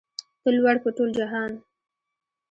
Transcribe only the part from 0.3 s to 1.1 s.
ته لوړ په ټول